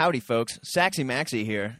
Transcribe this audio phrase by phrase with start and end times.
[0.00, 0.58] Howdy, folks.
[0.62, 1.76] Saxy Maxie here.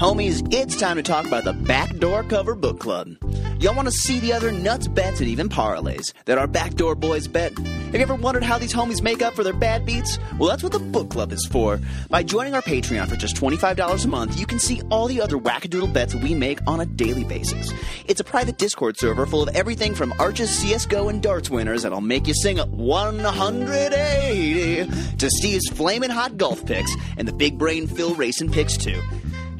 [0.00, 3.16] Homies, it's time to talk about the Backdoor Cover Book Club.
[3.60, 7.28] Y'all want to see the other nuts bets and even parlays that our Backdoor boys
[7.28, 7.52] bet?
[7.58, 10.18] Have you ever wondered how these homies make up for their bad beats?
[10.38, 11.78] Well, that's what the book club is for.
[12.08, 15.36] By joining our Patreon for just $25 a month, you can see all the other
[15.36, 17.70] wackadoodle bets we make on a daily basis.
[18.06, 22.00] It's a private Discord server full of everything from Arches, CSGO, and darts winners that'll
[22.00, 28.14] make you sing 180 to Steve's flaming hot golf picks and the big brain Phil
[28.14, 28.98] racing picks too.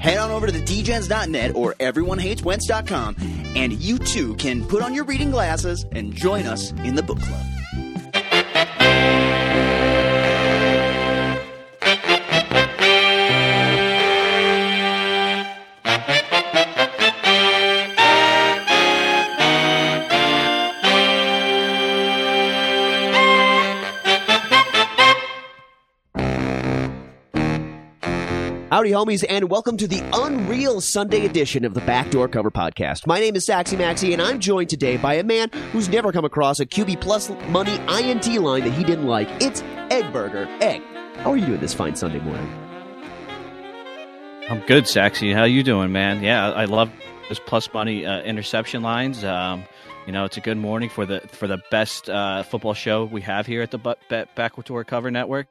[0.01, 3.17] Head on over to the dgens.net or everyonehateswentz.com
[3.55, 7.21] and you too can put on your reading glasses and join us in the book
[7.21, 7.60] club.
[28.71, 33.05] Howdy, homies, and welcome to the Unreal Sunday edition of the Backdoor Cover Podcast.
[33.05, 36.25] My name is Saxy Maxie, and I'm joined today by a man who's never come
[36.25, 39.29] across a QB Plus money INT line that he didn't like.
[39.43, 40.47] It's Egg Burger.
[40.61, 40.83] Egg,
[41.17, 42.47] how are you doing this fine Sunday morning?
[44.49, 45.33] I'm good, Saxy.
[45.35, 46.23] How you doing, man?
[46.23, 46.93] Yeah, I love
[47.29, 49.25] those plus money uh, interception lines.
[49.25, 49.65] Um,
[50.07, 53.21] you know, it's a good morning for the for the best uh, football show we
[53.23, 53.79] have here at the
[54.37, 55.49] Backdoor Cover Network.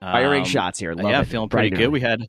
[0.00, 0.92] Firing Um, shots here.
[0.94, 1.26] Love yeah, it.
[1.26, 1.88] feeling pretty good.
[1.88, 2.20] We had,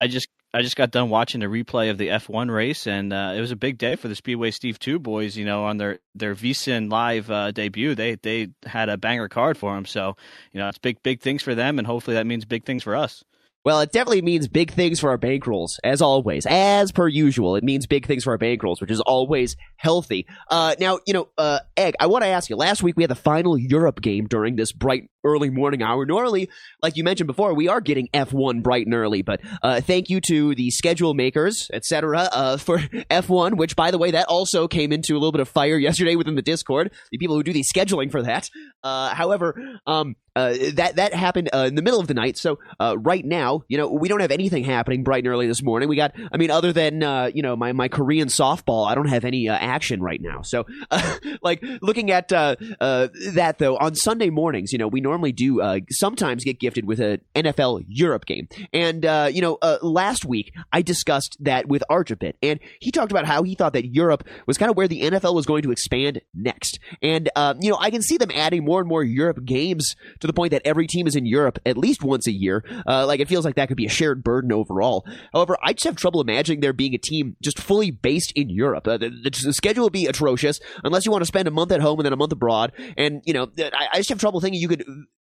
[0.00, 3.34] I just, I just got done watching the replay of the F1 race, and uh,
[3.36, 5.36] it was a big day for the Speedway Steve Two boys.
[5.36, 9.56] You know, on their their VSIN live uh, debut, they they had a banger card
[9.56, 9.84] for them.
[9.84, 10.16] So,
[10.52, 12.96] you know, it's big big things for them, and hopefully that means big things for
[12.96, 13.22] us.
[13.62, 16.46] Well, it definitely means big things for our bankrolls, as always.
[16.46, 20.26] As per usual, it means big things for our bankrolls, which is always healthy.
[20.50, 22.56] Uh, now, you know, uh, Egg, I want to ask you.
[22.56, 26.06] Last week we had the final Europe game during this bright early morning hour.
[26.06, 26.48] Normally,
[26.82, 30.20] like you mentioned before, we are getting F1 bright and early, but uh, thank you
[30.22, 32.78] to the schedule makers, etc., uh, for
[33.10, 36.16] F1, which, by the way, that also came into a little bit of fire yesterday
[36.16, 36.90] within the Discord.
[37.10, 38.48] The people who do the scheduling for that.
[38.82, 39.54] Uh, however,
[39.86, 42.38] um, uh, that that happened uh, in the middle of the night.
[42.38, 45.62] So uh, right now, you know, we don't have anything happening bright and early this
[45.62, 45.88] morning.
[45.88, 49.08] We got, I mean, other than uh, you know my my Korean softball, I don't
[49.08, 50.42] have any uh, action right now.
[50.42, 50.66] So,
[51.42, 55.80] like looking at uh, that though, on Sunday mornings, you know, we normally do uh,
[55.90, 60.52] sometimes get gifted with an NFL Europe game, and uh, you know, uh, last week
[60.72, 64.26] I discussed that with Arch bit, and he talked about how he thought that Europe
[64.46, 67.78] was kind of where the NFL was going to expand next, and um, you know,
[67.78, 70.86] I can see them adding more and more Europe games to the point that every
[70.86, 72.64] team is in Europe at least once a year.
[72.86, 75.04] Uh, like it feels like that could be a shared burden overall.
[75.32, 78.86] However, I just have trouble imagining there being a team just fully based in Europe.
[78.86, 81.72] Uh, the, the, the schedule would be atrocious unless you want to spend a month
[81.72, 82.72] at home and then a month abroad.
[82.96, 84.84] And you know, I, I just have trouble thinking you could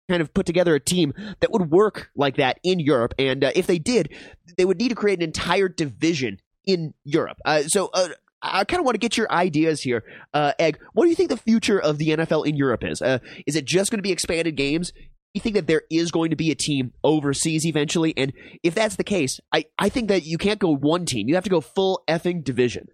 [0.09, 3.13] kind of put together a team that would work like that in Europe.
[3.17, 4.09] And uh, if they did,
[4.57, 7.37] they would need to create an entire division in Europe.
[7.45, 7.89] Uh, so.
[7.93, 8.09] Uh,
[8.45, 10.03] I kind of want to get your ideas here,
[10.33, 10.77] uh, Egg.
[10.91, 13.01] What do you think the future of the NFL in Europe is?
[13.01, 14.91] Uh, is it just going to be expanded games?
[15.33, 18.13] You think that there is going to be a team overseas eventually?
[18.17, 21.29] And if that's the case, I, I think that you can't go one team.
[21.29, 22.89] You have to go full effing division.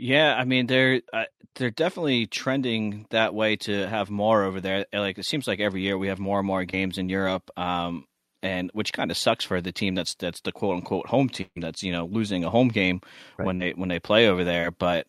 [0.00, 4.86] Yeah, I mean they're uh, they're definitely trending that way to have more over there.
[4.94, 8.06] Like it seems like every year we have more and more games in Europe, um,
[8.42, 11.48] and which kind of sucks for the team that's that's the quote unquote home team
[11.58, 13.02] that's you know losing a home game
[13.38, 13.46] Right.
[13.46, 14.72] when they when they play over there.
[14.72, 15.06] But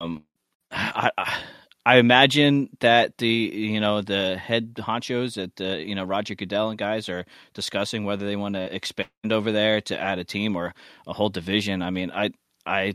[0.00, 0.24] um,
[0.70, 1.42] I, I
[1.86, 6.70] I imagine that the you know the head honchos at the you know Roger Goodell
[6.70, 10.56] and guys are discussing whether they want to expand over there to add a team
[10.56, 10.74] or
[11.06, 11.82] a whole division.
[11.82, 12.30] I mean, I
[12.66, 12.94] I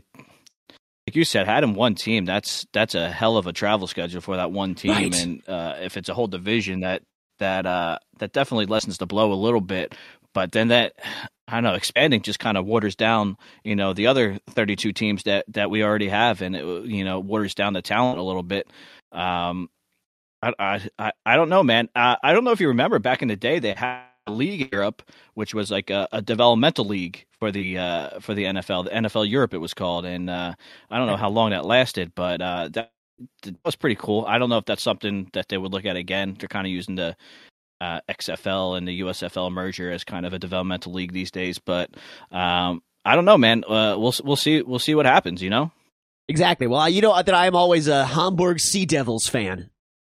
[1.08, 2.26] like you said, had him one team.
[2.26, 5.22] That's that's a hell of a travel schedule for that one team, Right.
[5.22, 7.02] and uh, if it's a whole division, that
[7.38, 9.94] that uh, that definitely lessens the blow a little bit.
[10.34, 10.92] But then that
[11.48, 15.22] I don't know, expanding just kind of waters down, you know, the other 32 teams
[15.22, 18.42] that that we already have, and it you know waters down the talent a little
[18.42, 18.68] bit.
[19.12, 19.70] Um,
[20.42, 21.88] I I I, I don't know, man.
[21.96, 25.02] Uh, I don't know if you remember back in the day they had league Europe,
[25.32, 29.28] which was like a, a developmental league for the uh, for the NFL, the NFL
[29.28, 30.54] Europe it was called, and uh,
[30.90, 32.92] I don't know how long that lasted, but uh, that,
[33.42, 34.24] that was pretty cool.
[34.26, 36.36] I don't know if that's something that they would look at again.
[36.38, 37.16] They're kind of using the
[37.80, 41.90] uh, XFL and the USFL merger as kind of a developmental league these days, but
[42.30, 43.64] um, I don't know, man.
[43.64, 45.42] Uh, we'll we'll see we'll see what happens.
[45.42, 45.72] You know.
[46.28, 46.66] Exactly.
[46.66, 49.70] Well, you know that I am always a Hamburg Sea Devils fan.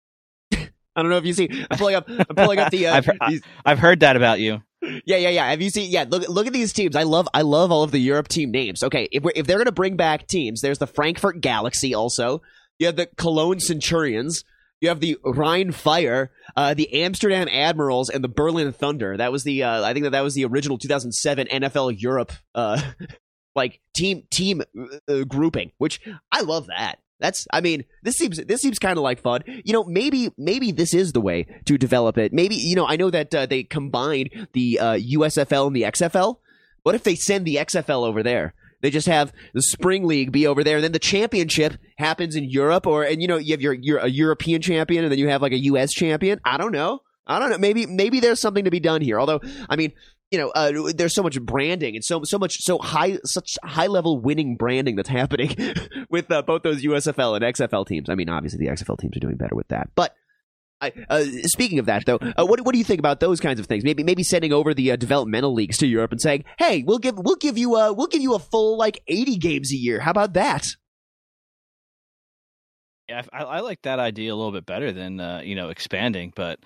[0.53, 1.49] I don't know if you see.
[1.71, 2.07] I'm pulling up.
[2.09, 2.89] I'm pulling up the.
[2.89, 4.63] Uh, I've, I've heard that about you.
[4.83, 5.51] Yeah, yeah, yeah.
[5.51, 5.91] Have you seen?
[5.91, 6.97] Yeah, look, look at these teams.
[6.97, 8.83] I love, I love all of the Europe team names.
[8.83, 11.95] Okay, if if they're gonna bring back teams, there's the Frankfurt Galaxy.
[11.95, 12.43] Also,
[12.79, 14.45] you have the Cologne Centurions.
[14.81, 19.17] You have the Rhine Fire, uh, the Amsterdam Admirals, and the Berlin Thunder.
[19.17, 22.83] That was the uh, I think that that was the original 2007 NFL Europe uh,
[23.55, 24.63] like team team
[25.09, 26.01] uh, grouping, which
[26.33, 26.99] I love that.
[27.23, 29.43] That's I mean this seems this seems kind of like fun.
[29.47, 32.33] You know maybe maybe this is the way to develop it.
[32.33, 36.37] Maybe you know I know that uh, they combined the uh, USFL and the XFL.
[36.83, 38.55] What if they send the XFL over there?
[38.83, 42.51] They just have the spring league be over there, and then the championship happens in
[42.51, 45.29] Europe, or and you know you have your your a European champion, and then you
[45.29, 45.93] have like a U.S.
[45.93, 46.41] champion.
[46.45, 47.01] I don't know.
[47.25, 47.59] I don't know.
[47.59, 49.21] Maybe maybe there's something to be done here.
[49.21, 49.93] Although I mean,
[50.33, 53.87] you know, uh, there's so much branding and so so much so high such high
[53.87, 55.55] level winning branding that's happening
[56.11, 58.09] with uh, both those USFL and XFL teams.
[58.09, 60.17] I mean, obviously the XFL teams are doing better with that, but
[60.81, 63.61] I, uh, speaking of that, though, uh, what what do you think about those kinds
[63.61, 63.85] of things?
[63.85, 67.17] Maybe maybe sending over the uh, developmental leagues to Europe and saying, "Hey, we'll give
[67.17, 70.01] we'll give you a we'll give you a full like eighty games a year.
[70.01, 70.67] How about that?"
[73.09, 76.33] Yeah, I, I like that idea a little bit better than uh, you know expanding,
[76.35, 76.59] but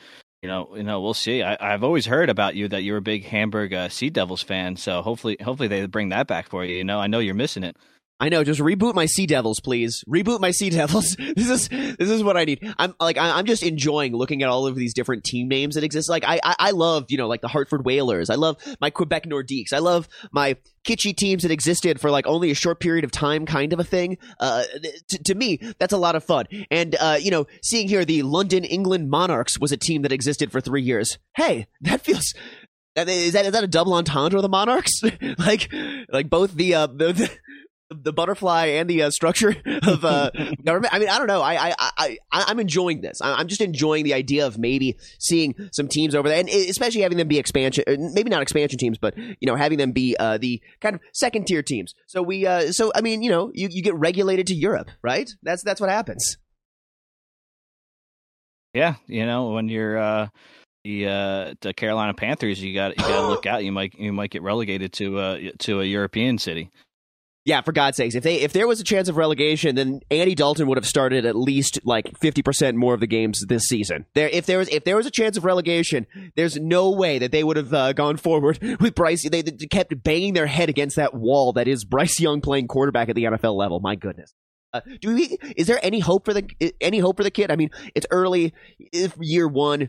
[0.46, 1.42] you know, you know, we'll see.
[1.42, 4.76] I, have always heard about you that you're a big Hamburg uh, Sea Devils fan,
[4.76, 6.76] so hopefully, hopefully they bring that back for you.
[6.76, 7.76] You know, I know you're missing it.
[8.18, 8.44] I know.
[8.44, 10.02] Just reboot my Sea Devils, please.
[10.08, 11.16] Reboot my Sea Devils.
[11.36, 12.74] this is this is what I need.
[12.78, 15.84] I'm like I, am just enjoying looking at all of these different team names that
[15.84, 16.08] exist.
[16.08, 18.30] Like I, I I love you know like the Hartford Whalers.
[18.30, 19.72] I love my Quebec Nordiques.
[19.74, 23.44] I love my kitschy teams that existed for like only a short period of time,
[23.44, 24.16] kind of a thing.
[24.40, 24.64] Uh,
[25.24, 26.46] to me, that's a lot of fun.
[26.70, 30.50] And uh, you know, seeing here the London England Monarchs was a team that existed
[30.50, 31.18] for three years.
[31.34, 32.32] Hey, that feels
[32.96, 35.02] is that is that a double entendre of the Monarchs?
[35.38, 35.70] like
[36.08, 37.30] like both the uh the,
[37.90, 39.54] the butterfly and the uh, structure
[39.86, 40.30] of uh,
[40.64, 40.92] government.
[40.92, 41.42] I mean, I don't know.
[41.42, 43.20] I I I I'm enjoying this.
[43.22, 47.18] I'm just enjoying the idea of maybe seeing some teams over there, and especially having
[47.18, 50.38] them be expansion, uh, maybe not expansion teams, but you know, having them be uh,
[50.38, 51.94] the kind of second tier teams.
[52.06, 55.30] So we, uh, so I mean, you know, you, you get regulated to Europe, right?
[55.42, 56.38] That's that's what happens.
[58.74, 60.28] Yeah, you know, when you're uh,
[60.84, 63.64] the uh, the Carolina Panthers, you got you got to look out.
[63.64, 66.70] You might you might get relegated to uh, to a European city.
[67.46, 70.34] Yeah, for God's sakes, if they if there was a chance of relegation, then Andy
[70.34, 74.04] Dalton would have started at least like fifty percent more of the games this season.
[74.14, 77.30] There, if there was if there was a chance of relegation, there's no way that
[77.30, 79.22] they would have uh, gone forward with Bryce.
[79.28, 83.08] They, they, kept banging their head against that wall that is Bryce Young playing quarterback
[83.08, 83.78] at the NFL level.
[83.78, 84.34] My goodness.
[84.72, 85.38] Uh, do we?
[85.56, 86.50] Is there any hope for the
[86.80, 87.52] any hope for the kid?
[87.52, 88.54] I mean, it's early,
[88.92, 89.88] if year one.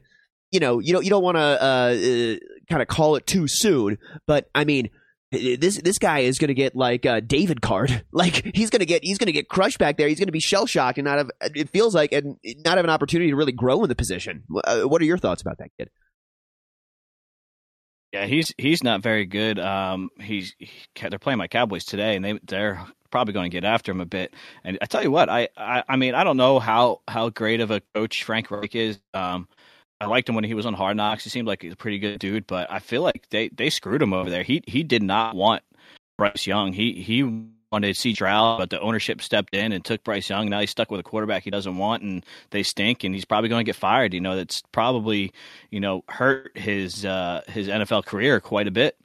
[0.51, 2.35] You know, you don't you don't want to uh, uh
[2.69, 4.91] kind of call it too soon, but I mean
[5.31, 7.87] this this guy is going to get like a David Carr.
[8.11, 10.07] Like he's going to get he's going to get crushed back there.
[10.07, 12.85] He's going to be shell shocked and not have it feels like and not have
[12.85, 14.43] an opportunity to really grow in the position.
[14.63, 15.89] Uh, what are your thoughts about that kid?
[18.13, 19.59] Yeah, he's he's not very good.
[19.59, 23.65] Um, he's he, they're playing my Cowboys today, and they they're probably going to get
[23.65, 24.33] after him a bit.
[24.63, 27.59] And I tell you what, I, I I mean I don't know how how great
[27.59, 28.99] of a coach Frank Reich is.
[29.13, 29.47] Um,
[29.99, 31.23] I liked him when he was on Hard Knocks.
[31.23, 34.01] He seemed like he's a pretty good dude, but I feel like they, they screwed
[34.01, 34.43] him over there.
[34.43, 35.63] He he did not want
[36.17, 36.73] Bryce Young.
[36.73, 37.23] He he
[37.71, 40.49] wanted to see Stroud, but the ownership stepped in and took Bryce Young.
[40.49, 43.49] Now he's stuck with a quarterback he doesn't want, and they stink, and he's probably
[43.49, 44.13] going to get fired.
[44.13, 45.31] You know, that's probably
[45.71, 48.97] you know hurt his uh, his NFL career quite a bit.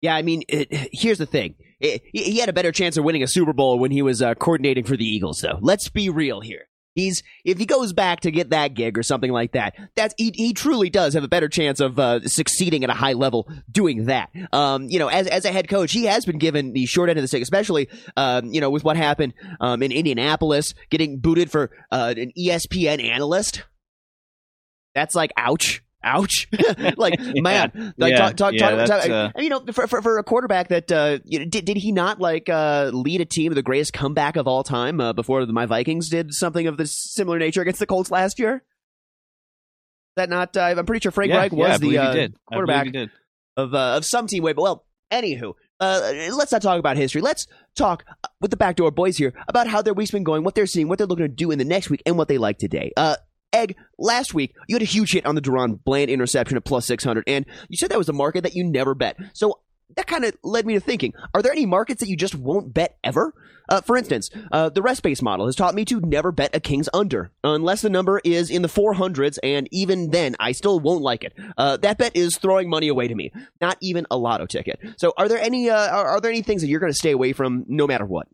[0.00, 1.56] Yeah, I mean, it, here's the thing.
[1.80, 4.34] It, he had a better chance of winning a Super Bowl when he was uh,
[4.34, 5.58] coordinating for the Eagles, though.
[5.60, 6.67] Let's be real here.
[6.98, 10.32] He's if he goes back to get that gig or something like that, that's he,
[10.34, 14.06] he truly does have a better chance of uh, succeeding at a high level doing
[14.06, 14.30] that.
[14.52, 17.18] Um, you know, as as a head coach, he has been given the short end
[17.18, 21.52] of the stick, especially um, you know with what happened um, in Indianapolis, getting booted
[21.52, 23.62] for uh, an ESPN analyst.
[24.94, 26.48] That's like ouch ouch.
[26.96, 29.30] Like man like yeah, talk talk, yeah, talk, uh...
[29.36, 32.20] you know for, for, for a quarterback that uh you know, did, did he not
[32.20, 35.66] like uh lead a team of the greatest comeback of all time uh, before my
[35.66, 38.64] vikings did something of this similar nature against the colts last year?
[40.16, 42.88] That not uh, i'm pretty sure frank reich was the uh, quarterback
[43.56, 47.20] of uh, of some team way but well anywho uh, let's not talk about history.
[47.20, 48.04] Let's talk
[48.40, 50.98] with the backdoor boys here about how their week's been going, what they're seeing, what
[50.98, 52.92] they're looking to do in the next week, and what they like today.
[53.52, 56.86] Egg, last week, you had a huge hit on the DaRon Bland interception at plus
[56.86, 59.16] 600, and you said that was a market that you never bet.
[59.32, 59.60] So
[59.96, 62.74] that kind of led me to thinking, are there any markets that you just won't
[62.74, 63.32] bet ever?
[63.70, 66.60] Uh, for instance, uh, the rest base model has taught me to never bet a
[66.60, 71.02] king's under, unless the number is in the 400s, and even then, I still won't
[71.02, 71.34] like it.
[71.56, 74.78] Uh, that bet is throwing money away to me, not even a lotto ticket.
[74.96, 77.12] So are there any, uh, are, are there any things that you're going to stay
[77.12, 78.28] away from no matter what?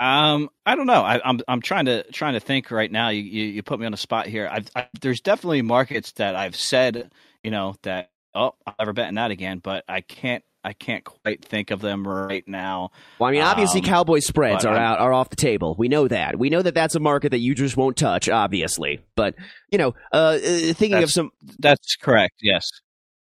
[0.00, 1.02] Um, I don't know.
[1.02, 3.10] I, am I'm, I'm trying to trying to think right now.
[3.10, 4.48] You you, you put me on the spot here.
[4.50, 9.08] I've, I, there's definitely markets that I've said, you know, that oh I'll never bet
[9.08, 9.60] in that again.
[9.62, 12.90] But I can't I can't quite think of them right now.
[13.18, 15.76] Well, I mean, obviously, Um, Cowboy spreads are out are off the table.
[15.78, 16.38] We know that.
[16.38, 19.00] We know that that's a market that you just won't touch, obviously.
[19.14, 19.34] But
[19.70, 20.38] you know, uh, uh,
[20.72, 22.34] thinking of some, That's correct.
[22.40, 22.68] Yes.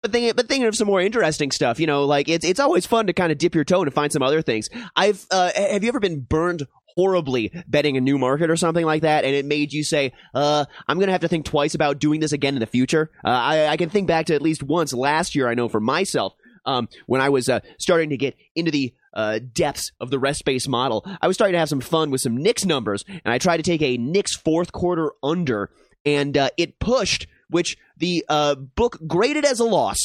[0.03, 1.81] But thinking, but thinking of some more interesting stuff.
[1.81, 4.13] You know, like it's it's always fun to kind of dip your toe and find
[4.13, 4.69] some other things.
[4.97, 6.67] I've uh, have you ever been burned?
[6.97, 10.65] Horribly betting a new market or something like that, and it made you say, uh,
[10.89, 13.13] I'm gonna have to think twice about doing this again in the future.
[13.25, 15.79] Uh, I, I can think back to at least once last year, I know for
[15.79, 16.35] myself,
[16.67, 20.45] um, when I was uh, starting to get into the uh, depths of the rest
[20.45, 23.39] based model, I was starting to have some fun with some Knicks numbers, and I
[23.39, 25.71] tried to take a Knicks fourth quarter under,
[26.05, 29.99] and uh, it pushed, which the uh, book graded as a loss.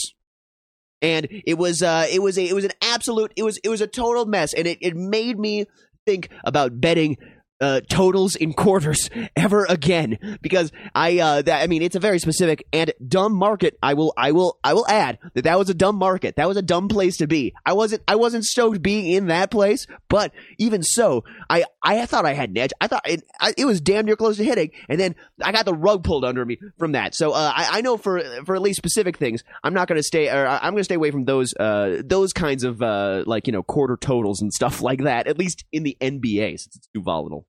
[1.01, 3.81] And it was uh, it was a, it was an absolute it was it was
[3.81, 5.65] a total mess, and it, it made me
[6.05, 7.17] think about betting
[7.61, 12.19] uh, totals in quarters ever again because I uh, that, I mean it's a very
[12.19, 13.77] specific and dumb market.
[13.81, 16.35] I will I will I will add that that was a dumb market.
[16.35, 17.53] That was a dumb place to be.
[17.65, 22.25] I wasn't I wasn't stoked being in that place, but even so, I I thought
[22.25, 22.71] I had an edge.
[22.81, 25.65] I thought it, I, it was damn near close to hitting, and then I got
[25.65, 27.15] the rug pulled under me from that.
[27.15, 30.03] So uh, I, I know for for at least specific things, I'm not going to
[30.03, 33.47] stay or I'm going to stay away from those uh, those kinds of uh, like
[33.47, 35.27] you know quarter totals and stuff like that.
[35.27, 37.47] At least in the NBA, since it's too volatile.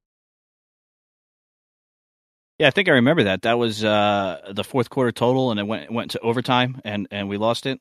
[2.65, 3.43] Yeah, I think I remember that.
[3.43, 7.29] That was uh, the fourth quarter total, and it went went to overtime, and, and
[7.29, 7.79] we lost it.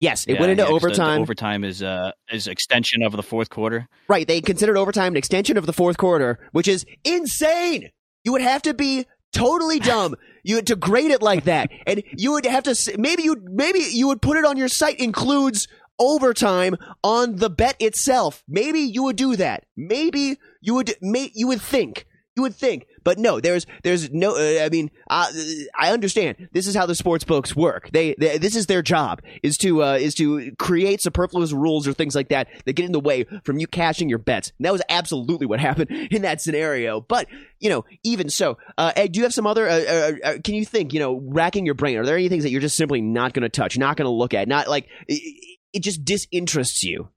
[0.00, 1.20] Yes, it Yeah, went into yeah, 'cause the- the overtime.
[1.20, 3.88] overtime is uh is extension of the fourth quarter.
[4.08, 7.90] Right, they considered overtime an extension of the fourth quarter, which is insane.
[8.24, 12.32] You would have to be totally dumb you to grade it like that, and you
[12.32, 16.74] would have to maybe you maybe you would put it on your site includes overtime
[17.04, 18.42] on the bet itself.
[18.48, 19.64] Maybe you would do that.
[19.76, 22.06] Maybe you would may, you would think.
[22.34, 23.40] You would think, but no.
[23.40, 24.36] There's, there's no.
[24.36, 25.30] Uh, I mean, uh,
[25.78, 26.48] I understand.
[26.52, 27.90] This is how the sports books work.
[27.92, 31.92] They, they this is their job is to, uh, is to create superfluous rules or
[31.92, 34.52] things like that that get in the way from you cashing your bets.
[34.58, 37.00] And that was absolutely what happened in that scenario.
[37.00, 37.28] But
[37.60, 39.68] you know, even so, uh, Egg, do you have some other?
[39.68, 40.92] Uh, uh, uh, can you think?
[40.92, 41.96] You know, racking your brain.
[41.96, 44.10] Are there any things that you're just simply not going to touch, not going to
[44.10, 47.08] look at, not like it, it just disinterests you?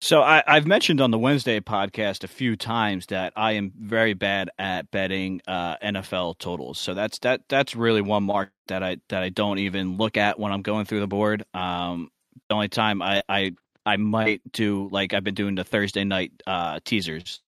[0.00, 4.12] So I, I've mentioned on the Wednesday podcast a few times that I am very
[4.14, 6.78] bad at betting uh, NFL totals.
[6.78, 10.38] So that's that that's really one mark that I that I don't even look at
[10.38, 11.44] when I'm going through the board.
[11.54, 12.10] Um,
[12.48, 13.52] the only time I, I
[13.86, 17.40] I might do like I've been doing the Thursday night uh, teasers.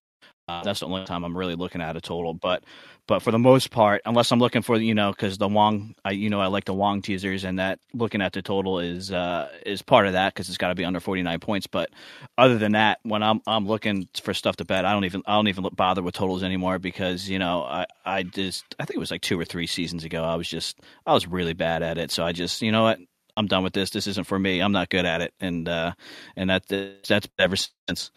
[0.49, 2.33] Uh, that's the only time I'm really looking at a total.
[2.33, 2.65] But
[3.09, 6.13] but for the most part, unless I'm looking for you know because the Wong, I
[6.13, 9.49] you know I like the Wong teasers, and that looking at the total is uh,
[9.67, 11.67] is part of that because it's got to be under 49 points.
[11.67, 11.89] But
[12.37, 15.35] other than that, when I'm I'm looking for stuff to bet, I don't even I
[15.35, 19.01] don't even bother with totals anymore because you know I I just I think it
[19.01, 21.97] was like two or three seasons ago I was just I was really bad at
[21.97, 22.99] it, so I just you know what
[23.39, 23.89] I'm done with this.
[23.91, 24.61] This isn't for me.
[24.61, 25.95] I'm not good at it, and uh,
[26.37, 28.11] and that that's ever since.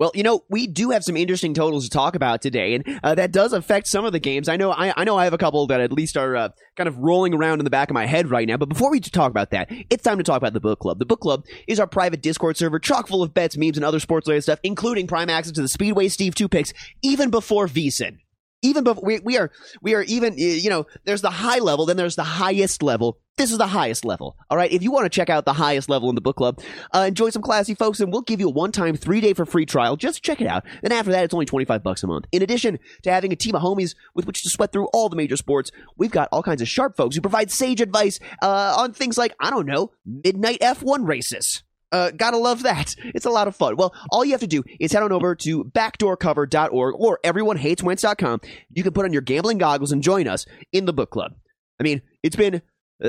[0.00, 3.14] Well, you know, we do have some interesting totals to talk about today, and uh,
[3.16, 4.48] that does affect some of the games.
[4.48, 6.88] I know, I, I know, I have a couple that at least are uh, kind
[6.88, 8.56] of rolling around in the back of my head right now.
[8.56, 11.00] But before we talk about that, it's time to talk about the book club.
[11.00, 14.00] The book club is our private Discord server, chock full of bets, memes, and other
[14.00, 18.20] sports related stuff, including prime access to the Speedway Steve Two picks, even before VSIN.
[18.62, 19.50] Even before we, we are,
[19.80, 23.18] we are even, you know, there's the high level, then there's the highest level.
[23.36, 24.36] This is the highest level.
[24.50, 24.70] All right.
[24.70, 26.60] If you want to check out the highest level in the book club,
[26.94, 29.96] uh, enjoy some classy folks, and we'll give you a one-time three-day for free trial.
[29.96, 30.64] Just check it out.
[30.82, 32.26] Then after that, it's only 25 bucks a month.
[32.32, 35.16] In addition to having a team of homies with which to sweat through all the
[35.16, 38.92] major sports, we've got all kinds of sharp folks who provide sage advice uh, on
[38.92, 41.62] things like, I don't know, midnight F1 races.
[41.92, 42.94] Uh, gotta love that.
[43.12, 43.76] It's a lot of fun.
[43.76, 48.40] Well, all you have to do is head on over to backdoorcover.org or everyonehateswentz.com.
[48.72, 51.34] You can put on your gambling goggles and join us in the book club.
[51.80, 52.62] I mean, it's been,
[53.02, 53.08] uh,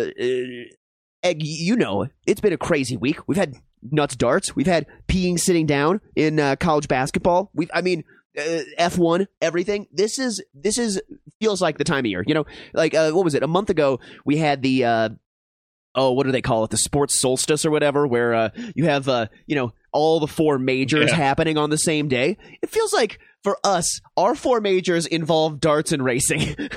[1.24, 3.20] uh, you know, it's been a crazy week.
[3.28, 4.56] We've had nuts darts.
[4.56, 7.52] We've had peeing sitting down in uh, college basketball.
[7.54, 8.04] We've, I mean,
[8.38, 9.88] uh, F1, everything.
[9.92, 11.02] This is, this is,
[11.40, 12.24] feels like the time of year.
[12.26, 13.44] You know, like, uh, what was it?
[13.44, 15.18] A month ago, we had the,
[15.96, 16.70] oh, what do they call it?
[16.72, 20.58] The sports solstice or whatever, where uh, you have, uh, you know, all the four
[20.60, 21.16] majors Yeah.
[21.18, 22.38] happening on the same day.
[22.62, 26.56] It feels like for us, our four majors involve darts and racing.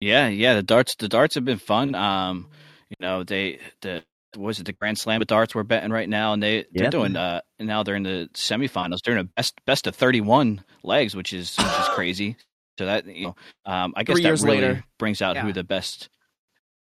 [0.00, 0.54] Yeah, yeah.
[0.54, 1.94] The darts, the darts have been fun.
[1.94, 2.48] Um,
[2.90, 4.02] you know, they the
[4.36, 6.90] was it the Grand Slam of darts we're betting right now, and they they're Yep.
[6.90, 8.98] doing uh now they're in the semifinals.
[9.02, 12.36] They're in a best best of thirty one legs, which is which is crazy.
[12.78, 14.84] So that you know, um, I guess Three that years really later.
[14.98, 15.42] brings out Yeah.
[15.42, 16.08] who the best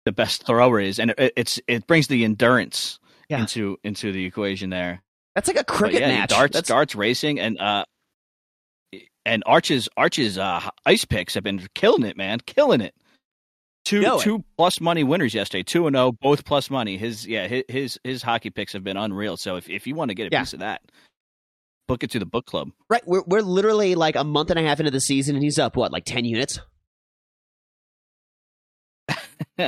[0.04, 3.40] the best thrower is, and it, it's it brings the endurance Yeah.
[3.40, 5.02] into into the equation there.
[5.34, 6.30] That's like a But cricket yeah, match.
[6.30, 7.84] darts That's, darts racing and uh
[9.24, 12.94] and Arch's Arch's uh ice picks have been killing it, man, killing it.
[13.84, 14.22] two know it.
[14.22, 15.62] two plus money winners yesterday.
[15.62, 16.96] Two and zero, both plus money.
[16.96, 19.36] His yeah, his his, his hockey picks have been unreal.
[19.36, 20.40] So if if you want to get a Yeah.
[20.40, 20.80] piece of that,
[21.86, 22.70] book it to the book club.
[22.88, 25.58] Right, we're we're literally like a month and a half into the season, and he's
[25.58, 26.58] up what, like ten units?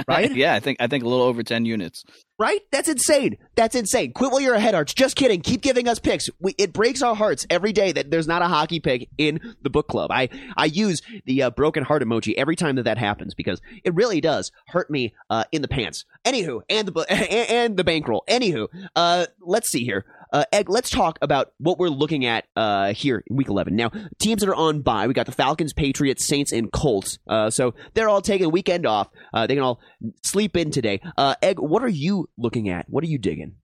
[0.08, 0.34] Right?
[0.34, 2.04] yeah, I think I think a little over ten units.
[2.38, 2.60] Right?
[2.72, 3.36] That's insane.
[3.54, 4.12] That's insane.
[4.12, 4.94] Quit while you're ahead, Arch.
[4.94, 5.42] Just kidding.
[5.42, 6.28] Keep giving us picks.
[6.40, 9.70] We, it breaks our hearts every day that there's not a hockey pick in the
[9.70, 10.10] book club.
[10.10, 13.94] I I use the uh, broken heart emoji every time that that happens because it
[13.94, 16.04] really does hurt me uh, in the pants.
[16.24, 18.24] Anywho, and the and, and the bankroll.
[18.28, 20.04] Anywho, uh, let's see here.
[20.32, 23.76] Uh, Egg, let's talk about what we're looking at uh, here in Week 11.
[23.76, 27.18] Now, teams that are on bye, we got the Falcons, Patriots, Saints, and Colts.
[27.28, 29.08] Uh, so they're all taking a weekend off.
[29.34, 29.80] Uh, they can all
[30.24, 31.00] sleep in today.
[31.18, 32.86] Uh, Egg, what are you looking at?
[32.88, 33.56] What are you digging?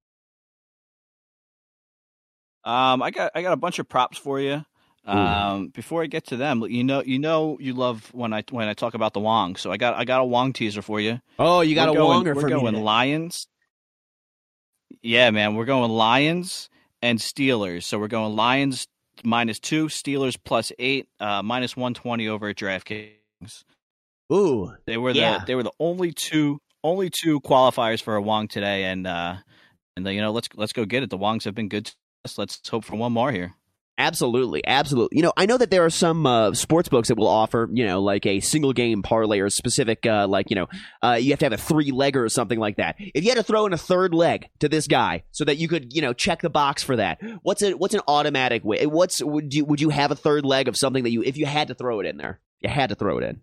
[2.64, 4.62] Um, I got I got a bunch of props for you.
[5.06, 8.68] Um, before I get to them, you know you know you love when I when
[8.68, 9.56] I talk about the Wong.
[9.56, 11.20] So I got I got a Wong teaser for you.
[11.38, 12.80] Oh, you got we're a going, Wonger We're for going me.
[12.80, 13.46] Lions.
[15.02, 16.68] Yeah, man, we're going Lions
[17.02, 17.85] and Steelers.
[17.85, 18.87] So we're going Lions
[19.25, 23.64] minus two, Steelers plus eight, uh, minus one twenty over at DraftKings.
[24.33, 25.45] Ooh, They were the Yeah.
[25.47, 29.37] they were the only two only two qualifiers for a Wong today, and uh,
[29.97, 31.11] and uh, you know let's let's go get it.
[31.11, 31.87] The Wongs have been good.
[31.87, 31.92] To
[32.25, 32.38] us.
[32.38, 33.54] Let's hope for one more here.
[33.99, 35.17] Absolutely, absolutely.
[35.19, 37.85] You know, I know that there are some uh, sports books that will offer, you
[37.85, 40.67] know, like a single game parlay or specific, uh, like you know,
[41.02, 42.97] uh, you have to have a three legger or something like that.
[42.99, 45.69] If you had to throw in a third leg to this guy so that you
[45.69, 48.87] could, you know, check the box for that, what's a what's an automatic way?
[48.87, 51.47] What's would you would you have a third leg of something that you if you
[51.47, 53.40] had to throw it in there, you had to throw it in.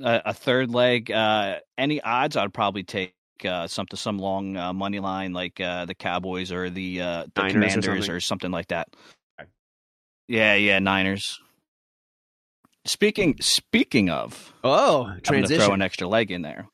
[0.00, 1.10] a, a third leg.
[1.10, 2.36] Uh, any odds?
[2.36, 3.14] I'd probably take
[3.44, 7.42] uh, something some long uh, money line like uh, the Cowboys or the uh, the
[7.42, 8.10] Niners or Commanders something.
[8.14, 8.88] or something like that.
[9.40, 9.48] Okay.
[10.28, 11.40] Yeah, yeah, Niners.
[12.84, 15.64] Speaking speaking of, Oh, I'm to transition.
[15.64, 16.68] throw an extra leg in there.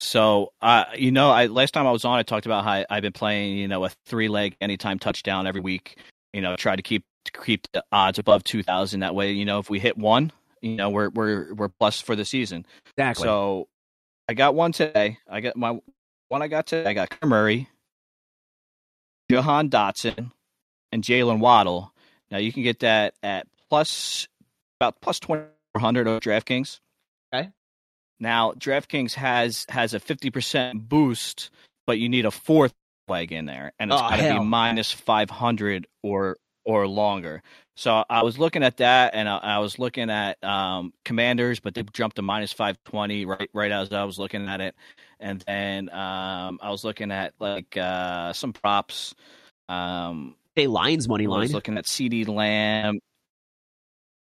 [0.00, 3.02] So, uh, you know, I last time I was on, I talked about how I've
[3.02, 5.98] been playing, you know, a three leg anytime touchdown every week.
[6.32, 9.00] You know, try to keep to keep the odds above two thousand.
[9.00, 12.16] That way, you know, if we hit one, you know, we're we're we're plus for
[12.16, 12.66] the season.
[12.96, 13.22] exactly.
[13.24, 13.68] So,
[14.28, 15.18] I got one today.
[15.28, 15.78] I got my
[16.28, 16.42] one.
[16.42, 16.90] I got today.
[16.90, 17.68] I got Murray,
[19.30, 20.32] Jahan Dotson,
[20.92, 21.92] and Jalen Waddle.
[22.30, 24.28] Now you can get that at plus
[24.80, 26.80] about plus twenty four hundred over DraftKings.
[27.34, 27.50] Okay.
[28.18, 31.50] Now DraftKings has has a fifty percent boost,
[31.86, 32.72] but you need a fourth
[33.08, 37.42] leg in there, and it's Oh, got to be minus five hundred or or longer.
[37.76, 41.74] So I was looking at that, and I, I was looking at um, Commanders, but
[41.74, 44.74] they jumped to minus five twenty right right as I was looking at it,
[45.20, 49.14] and then um, I was looking at like uh, some props.
[49.68, 51.38] Um, Hey, Lions money line.
[51.38, 53.00] I was looking at CeeDee Lamb,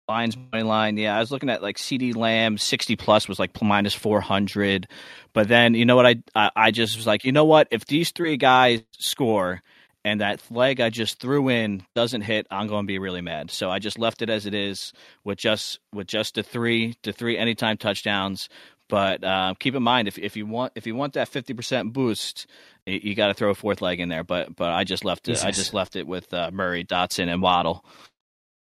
[0.09, 0.97] Lions money line.
[0.97, 4.87] Yeah, I was looking at like CeeDee Lamb sixty plus was like minus four hundred,
[5.35, 7.85] but then you know what I, I I just was like you know what if
[7.85, 9.63] these three guys score
[10.07, 13.51] and that leg I just threw in doesn't hit, I'm going to be really mad.
[13.51, 14.93] So I just left it as it is
[15.25, 18.49] with just with just the three the three anytime touchdowns.
[18.89, 21.93] But uh, keep in mind if if you want if you want that fifty percent
[21.93, 22.47] boost,
[22.87, 24.23] you, you got to throw a fourth leg in there.
[24.23, 25.45] But but I just left it.
[25.45, 27.85] I just left it with uh, Murray, Dotson, and Waddle.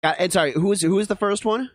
[0.02, 1.70] Uh, and sorry, who was who was the first one?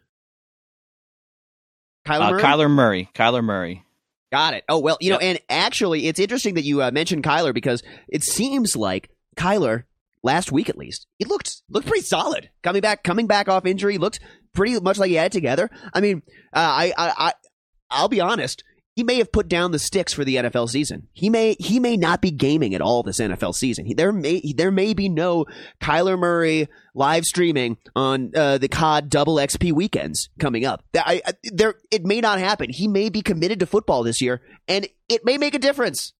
[2.06, 2.42] Kyler Uh, Murray.
[2.42, 3.09] Kyler Murray.
[3.14, 3.85] Kyler Murray.
[4.33, 4.64] Got it.
[4.68, 5.20] Oh well, you Yep.
[5.20, 9.85] know, and actually, it's interesting that you uh, mentioned Kyler because it seems like Kyler
[10.23, 13.97] last week at least he looked looked pretty solid coming back coming back off injury
[13.97, 14.21] looked
[14.53, 15.71] pretty much like he had it together.
[15.95, 17.33] I mean, uh, I, I I
[17.90, 18.64] I'll be honest.
[18.97, 21.09] He may have put down the sticks for the NFL season.
[21.12, 23.87] He may he may not be gaming at all this NFL season.
[23.87, 25.47] He, there may there may be no
[25.81, 30.85] Kyler Murray live streaming on uh, the COD double XP weekends coming up.
[30.95, 32.69] I, I, there it may not happen.
[32.69, 36.12] He may be committed to football this year, and it may make a difference.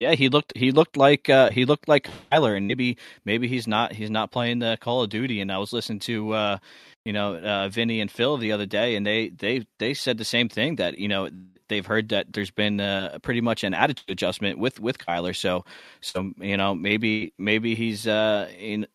[0.00, 3.66] Yeah, he looked he looked like uh, he looked like Kyler, and maybe maybe he's
[3.66, 5.40] not he's not playing the Call of Duty.
[5.40, 6.58] And I was listening to uh,
[7.04, 10.24] you know uh, Vinny and Phil the other day, and they they they said the
[10.24, 11.30] same thing that you know
[11.68, 15.34] they've heard that there's been uh, pretty much an attitude adjustment with with Kyler.
[15.34, 15.64] So
[16.02, 18.86] so you know maybe maybe he's uh, in,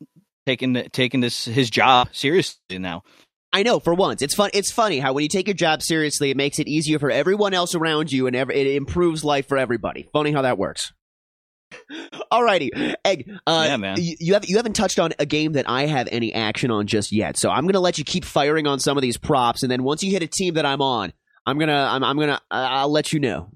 [0.46, 3.02] taking taking this his job seriously now.
[3.54, 4.50] I know for once it's fun.
[4.54, 7.54] It's funny how when you take your job seriously, it makes it easier for everyone
[7.54, 10.08] else around you, and ev- it improves life for everybody.
[10.14, 10.94] Funny how that works.
[12.32, 13.30] Alrighty, Egg.
[13.48, 13.98] Uh, Yeah, man.
[14.00, 16.88] You, you have you haven't touched on a game that I have any action on
[16.88, 19.72] just yet, so I'm gonna let you keep firing on some of these props, and
[19.72, 21.12] then once you hit a team that I'm on,
[21.46, 23.50] I'm gonna I'm, I'm gonna I- I'll let you know.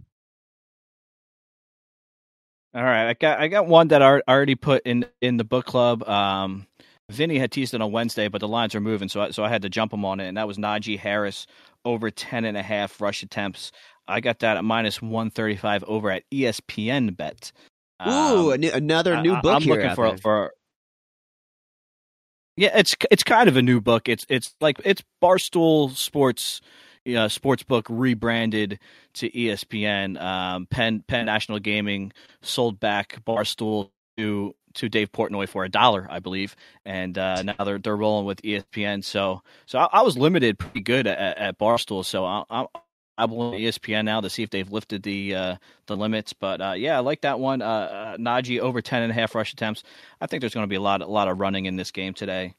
[2.74, 5.66] All right, I got I got one that I already put in in the book
[5.66, 6.04] club.
[6.08, 6.68] Um,
[7.12, 9.50] Vinny had teased it on Wednesday, but the lines are moving, so I, so I
[9.50, 11.46] had to jump him on it, and that was Najee Harris
[11.84, 13.72] over 10 and a half rush attempts.
[14.08, 17.52] I got that at minus 135 over at ESPN bet.
[18.08, 19.76] Ooh, Um, another new I- book I'm here.
[19.76, 20.18] looking for there.
[20.18, 20.54] for.
[22.58, 24.08] Yeah, it's it's kind of a new book.
[24.08, 26.62] It's it's like it's Barstool Sports,
[27.04, 28.80] you know, sports book rebranded
[29.16, 30.20] to ESPN.
[30.22, 36.08] Um, Penn Penn National Gaming sold back Barstool to to Dave Portnoy for a dollar,
[36.10, 39.04] I believe, and uh, now they're they're rolling with ESPN.
[39.04, 42.06] So so I, I was limited pretty good at, at Barstool.
[42.06, 42.66] So I, I,
[43.18, 45.56] I'm on ESPN now to see if they've lifted the uh,
[45.88, 46.34] the limits.
[46.34, 47.62] But uh, yeah, I like that one.
[47.62, 49.84] Uh, uh, Najee over ten and a half rush attempts.
[50.22, 52.14] I think there's going to be a lot a lot of running in this game
[52.14, 52.56] today.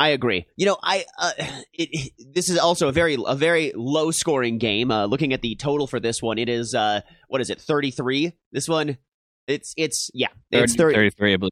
[0.00, 0.46] I agree.
[0.56, 1.32] You know, I uh,
[1.72, 4.90] it- this is also a very a very low scoring game.
[4.90, 7.90] Uh, looking at the total for this one, it is uh, what is it, thirty
[7.90, 8.32] three?
[8.52, 8.98] This one,
[9.48, 11.50] it's it's yeah, it's 30, 30, 33, I believe.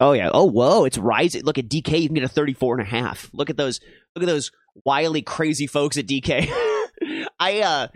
[0.00, 0.30] Oh yeah.
[0.32, 1.42] Oh whoa, it's rising.
[1.44, 2.00] Look at DK.
[2.00, 3.30] You can get a 34 and a half.
[3.32, 3.80] Look at those.
[4.14, 4.50] Look at those
[4.84, 6.48] wily, crazy folks at DK.
[7.40, 7.88] I uh,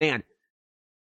[0.00, 0.22] man,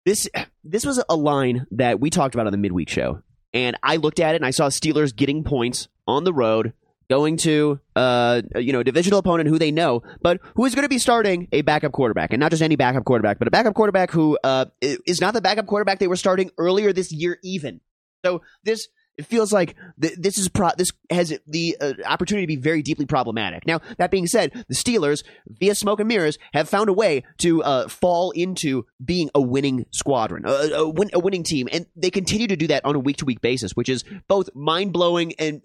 [0.05, 0.29] this
[0.65, 3.23] this was a line that we talked about on the midweek show,
[3.55, 6.73] and I looked at it and I saw Steelers getting points on the road,
[7.09, 10.89] going to uh, you know, divisional opponent who they know, but who is going to
[10.89, 14.11] be starting a backup quarterback, and not just any backup quarterback, but a backup quarterback
[14.11, 17.81] who uh is not the backup quarterback they were starting earlier this year, even.
[18.25, 22.49] So this it feels like th- this is pro- this has the uh, opportunity to
[22.49, 23.67] be very deeply problematic.
[23.67, 27.63] Now, that being said, the Steelers, via smoke and mirrors, have found a way to
[27.63, 32.11] uh, fall into being a winning squadron, a, a, win- a winning team, and they
[32.11, 35.33] continue to do that on a week to week basis, which is both mind blowing
[35.39, 35.63] and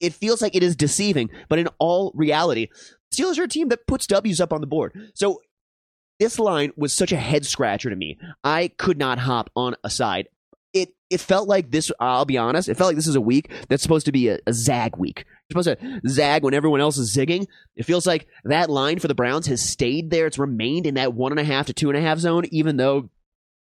[0.00, 1.30] it, feels like it is deceiving.
[1.48, 2.68] But in all reality,
[3.12, 5.10] Steelers are a team that puts W's up on the board.
[5.14, 5.40] So
[6.18, 8.18] this line was such a head scratcher to me.
[8.44, 10.28] I could not hop on a side.
[10.72, 11.90] It it felt like this.
[11.98, 12.68] I'll be honest.
[12.68, 15.24] It felt like this is a week that's supposed to be a, a zag week.
[15.48, 17.46] You're supposed to zag when everyone else is zigging.
[17.74, 20.26] It feels like that line for the Browns has stayed there.
[20.26, 22.76] It's remained in that one and a half to two and a half zone, even
[22.76, 23.10] though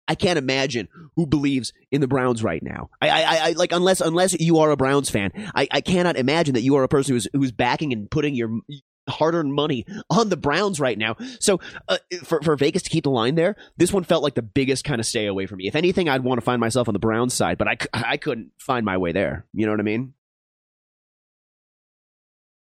[0.06, 2.90] I can't imagine who believes in the Browns right now.
[3.00, 6.54] I, I, I like unless unless you are a Browns fan, I, I cannot imagine
[6.54, 8.60] that you are a person who's who's backing and putting your
[9.08, 11.16] hard-earned money on the Browns right now.
[11.40, 14.42] So uh, for for Vegas to keep the line there, this one felt like the
[14.42, 15.66] biggest kind of stay away for me.
[15.66, 18.52] If anything, I'd want to find myself on the Browns side, but I I couldn't
[18.58, 19.46] find my way there.
[19.52, 20.14] You know what I mean?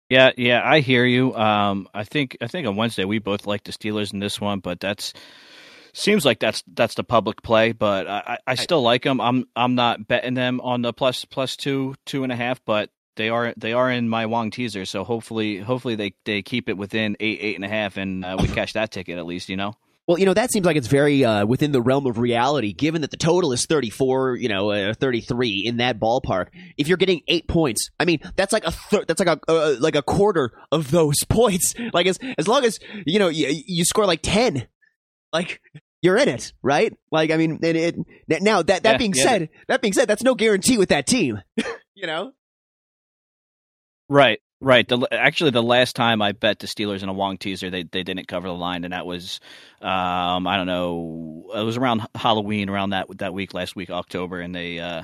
[0.09, 1.33] Yeah, yeah, I hear you.
[1.35, 4.59] Um, I think I think on Wednesday we both like the Steelers in this one,
[4.59, 5.13] but that's
[5.95, 7.71] seems like that's that's the public play.
[7.71, 9.19] But I, I I still like them.
[9.19, 12.89] I'm I'm not betting them on the plus plus two two and a half, but
[13.15, 14.85] they are they are in my Wong teaser.
[14.85, 18.37] So hopefully hopefully they they keep it within eight eight and a half, and uh,
[18.39, 19.49] we cash that ticket at least.
[19.49, 19.73] You know.
[20.07, 23.01] Well, you know, that seems like it's very uh, within the realm of reality, given
[23.01, 26.49] that the total is 34, you know, uh, 33 in that ballpark.
[26.77, 29.75] If you're getting eight points, I mean, that's like a thir- that's like a uh,
[29.79, 31.73] like a quarter of those points.
[31.91, 32.77] Like as as long as
[33.07, 34.67] you know you, you score like 10,
[35.33, 35.61] like
[36.01, 36.93] you're in it, right?
[37.11, 37.95] Like I mean, it, it,
[38.41, 39.23] now that that Yeah, being yeah.
[39.23, 41.41] said, that being said, that's no guarantee with that team.
[41.95, 42.33] you know,
[44.07, 44.87] Right, right.
[44.87, 48.03] The, actually, the last time I bet the Steelers in a Wong teaser, they they
[48.03, 49.39] didn't cover the line, and that was,
[49.81, 54.41] um, I don't know, it was around Halloween, around that that week, last week, October,
[54.41, 55.03] and they uh,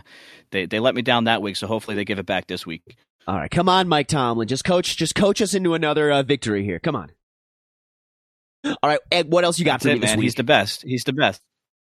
[0.51, 1.55] they they let me down that week.
[1.55, 2.95] So hopefully they give it back this week.
[3.27, 6.63] all right, come on, Mike Tomlin, just coach, just coach us into another uh, victory
[6.63, 6.79] here.
[6.79, 7.11] Come on.
[8.63, 10.17] All right, Egg, what else you got That's for it, me man.
[10.17, 10.25] week?
[10.25, 10.83] He's the best.
[10.83, 11.41] He's the best.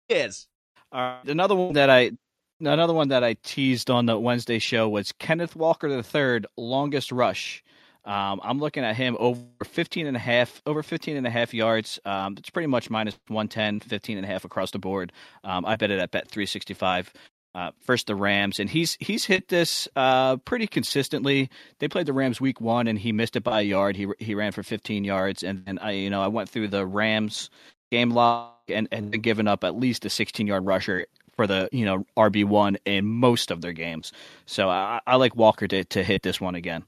[0.08, 0.48] He is.
[0.92, 1.28] All right.
[1.28, 2.12] Another one that I
[2.60, 7.64] another one that I teased on the Wednesday show was Kenneth Walker III longest rush.
[8.06, 11.54] Um, I'm looking at him over 15 and a half over 15 and a half
[11.54, 12.00] yards.
[12.06, 15.12] Um, it's pretty much minus 110, 15 and a half across the board.
[15.44, 17.12] Um, I bet it at bet 365.
[17.58, 21.50] Uh, first the Rams, and he's he's hit this uh, pretty consistently.
[21.80, 23.96] They played the Rams week one, and he missed it by a yard.
[23.96, 26.86] He he ran for 15 yards, and and I you know I went through the
[26.86, 27.50] Rams
[27.92, 31.84] game log and and giving up at least a 16 yard rusher for the you
[31.84, 34.12] know RB one in most of their games.
[34.46, 36.84] So I, I like Walker to to hit this one again.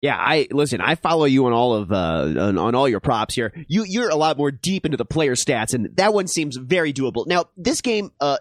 [0.00, 0.80] Yeah, I listen.
[0.80, 3.52] I follow you on all of uh, on, on all your props here.
[3.66, 6.92] You you're a lot more deep into the player stats, and that one seems very
[6.92, 7.26] doable.
[7.26, 8.38] Now, this game, uh,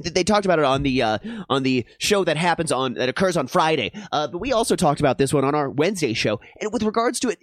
[0.00, 3.36] they talked about it on the uh, on the show that happens on that occurs
[3.36, 3.92] on Friday.
[4.12, 7.20] Uh, but we also talked about this one on our Wednesday show, and with regards
[7.20, 7.38] to it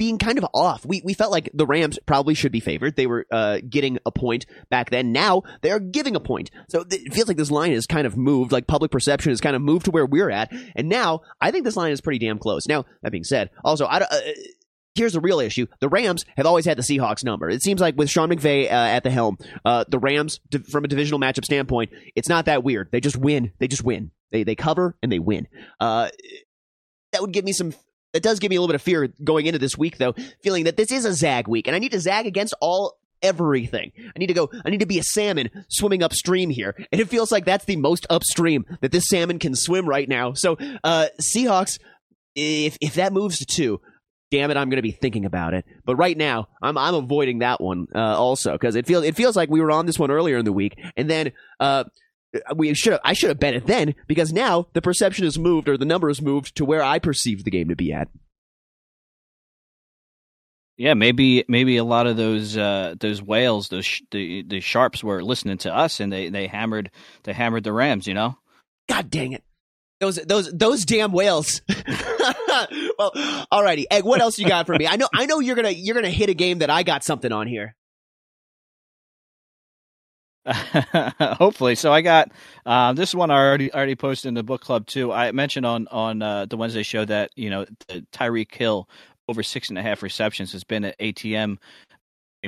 [0.00, 2.96] being kind of off, we we felt like the Rams probably should be favored.
[2.96, 5.12] They were uh, getting a point back then.
[5.12, 8.16] Now they are giving a point, so it feels like this line has kind of
[8.16, 8.50] moved.
[8.50, 11.64] Like public perception has kind of moved to where we're at, and now I think
[11.64, 12.66] this line is pretty damn close.
[12.66, 14.10] Now that being said, also I don't.
[14.10, 14.20] Uh,
[14.94, 17.48] here's the real issue: the Rams have always had the Seahawks number.
[17.48, 20.88] It seems like with Sean McVay uh, at the helm, uh, the Rams, from a
[20.88, 22.88] divisional matchup standpoint, it's not that weird.
[22.90, 23.52] They just win.
[23.58, 24.10] They just win.
[24.30, 25.48] They they cover and they win.
[25.78, 26.08] Uh,
[27.12, 27.74] that would give me some.
[28.12, 30.64] That does give me a little bit of fear going into this week, though, feeling
[30.64, 33.92] that this is a zag week, and I need to zag against all everything.
[33.98, 34.50] I need to go.
[34.64, 37.76] I need to be a salmon swimming upstream here, and it feels like that's the
[37.76, 40.32] most upstream that this salmon can swim right now.
[40.32, 41.78] So, uh, Seahawks,
[42.34, 43.80] if if that moves to two,
[44.30, 45.64] damn it, I'm going to be thinking about it.
[45.84, 49.36] But right now, I'm I'm avoiding that one uh, also because it feels it feels
[49.36, 51.84] like we were on this one earlier in the week, and then uh,
[52.54, 55.76] we should I should have bet it then because now the perception has moved or
[55.76, 58.08] the number has moved to where I perceived the game to be at.
[60.76, 65.04] Yeah, maybe maybe a lot of those uh, those whales, those sh- the the sharps
[65.04, 66.90] were listening to us, and they, they hammered
[67.24, 68.06] they hammered the Rams.
[68.06, 68.38] You know.
[68.88, 69.44] God dang it.
[70.00, 71.60] Those those those damn whales.
[71.68, 73.12] well,
[73.52, 73.84] alrighty.
[73.90, 74.86] Egg, what else you got for me?
[74.86, 77.30] I know I know you're gonna you're gonna hit a game that I got something
[77.30, 77.76] on here.
[80.46, 82.32] Hopefully, so I got
[82.64, 83.30] uh, this one.
[83.30, 85.12] I already already posted in the book club too.
[85.12, 87.66] I mentioned on on uh, the Wednesday show that you know
[88.12, 88.88] Tyreek Hill
[89.28, 91.58] over six and a half receptions has been at ATM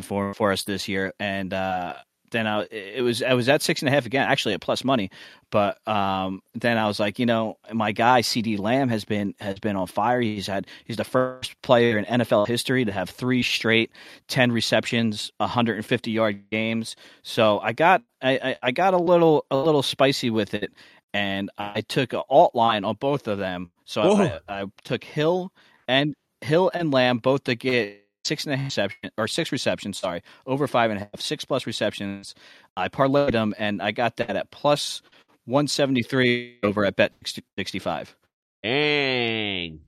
[0.03, 1.95] for for us this year, and uh,
[2.33, 4.83] then I it was I was at six and a half again, actually at plus
[4.83, 5.11] money.
[5.51, 9.59] But um, then I was like, you know, my guy CeeDee Lamb has been has
[9.61, 10.21] been on fire.
[10.21, 13.93] He's had he's the first player in NFL history to have three straight
[14.27, 16.97] ten receptions, 150 yard games.
[17.23, 20.73] So I got I, I got a little a little spicy with it,
[21.15, 23.71] and I took an alt line on both of them.
[23.85, 25.53] So I, I, I took Hill
[25.87, 29.99] and Hill and Lamb both to get six and a half reception or six receptions,
[29.99, 32.35] sorry, over five and a half, six plus receptions.
[32.77, 35.03] I parlayed them and I got that at plus
[35.45, 37.13] one seventy three over at bet
[37.57, 38.15] sixty five.
[38.63, 39.81] Dang.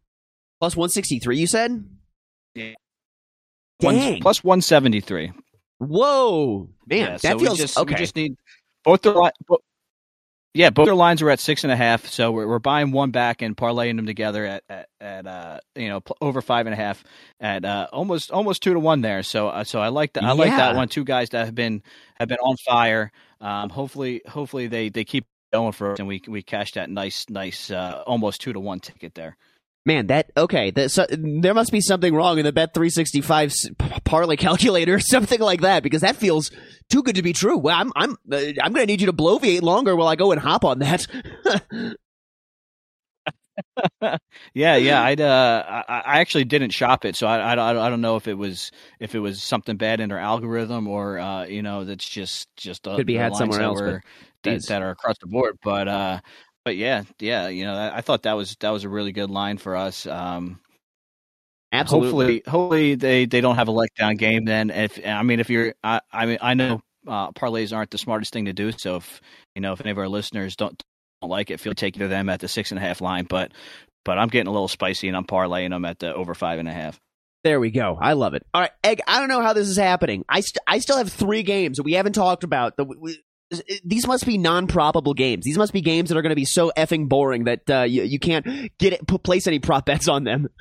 [0.61, 1.85] Plus one sixty three, you said?
[2.55, 2.75] Yeah.
[3.81, 4.13] Dang.
[4.13, 5.33] One, plus one seventy three.
[5.79, 7.95] Whoa, man, Yeah, that so feels we just, okay.
[7.95, 8.37] We just need
[8.85, 9.33] both the
[10.55, 12.07] yeah, both their lines are at six and a half.
[12.07, 15.89] So we're, we're buying one back and parlaying them together at at, at uh you
[15.89, 17.03] know pl- over five and a half
[17.41, 19.23] at uh almost almost two to one there.
[19.25, 20.25] So uh, so I like that.
[20.25, 20.89] I like that one.
[20.89, 21.83] Two guys that have been
[22.15, 23.11] have been on fire.
[23.41, 27.29] Um, hopefully hopefully they they keep going for us and we we cash that nice
[27.29, 29.37] nice uh, almost two to one ticket there.
[29.87, 30.71] Man, that okay.
[30.71, 33.53] That, so, there must be something wrong in the Bet three sixty five
[34.05, 36.51] parlay calculator, or something like that, because that feels
[36.89, 37.59] too good to be true.
[37.59, 40.33] Well, I'm I'm uh, I'm going to need you to bloviate longer while I go
[40.33, 41.07] and hop on that.
[44.55, 45.03] yeah, yeah.
[45.03, 48.27] I'd uh, I, I actually didn't shop it, so I, I, I don't know if
[48.27, 48.71] it was
[49.01, 52.85] if it was something bad in their algorithm or uh, you know that's just just
[52.85, 54.03] Could be had somewhere else, were-
[54.45, 55.59] that, that are across the board.
[55.63, 56.21] But uh,
[56.65, 57.49] but yeah, yeah.
[57.49, 60.07] You know, I, I thought that was that was a really good line for us.
[60.07, 60.61] Um,
[61.73, 62.09] Absolutely.
[62.09, 64.45] hopefully, hopefully they they don't have a letdown game.
[64.45, 67.99] Then, if I mean, if you're, I, I mean, I know uh, parlays aren't the
[67.99, 68.73] smartest thing to do.
[68.73, 69.21] So if
[69.55, 70.81] you know if any of our listeners don't
[71.21, 73.01] don't like it, feel free to take to them at the six and a half
[73.01, 73.27] line.
[73.29, 73.53] But
[74.05, 76.69] but I'm getting a little spicy and I'm parlaying them at the over five and
[76.69, 76.99] a half.
[77.43, 77.99] There we go.
[78.01, 78.47] I love it.
[78.55, 79.03] All right, Egg.
[79.07, 80.25] I don't know how this is happening.
[80.29, 82.77] I st- I still have three games that we haven't talked about.
[82.77, 83.23] The, we,
[83.85, 85.45] these must be non-probable games.
[85.45, 88.03] These must be games that are going to be so effing boring that uh, you,
[88.03, 88.45] you can't
[88.79, 90.49] get it, put, place any prop bets on them.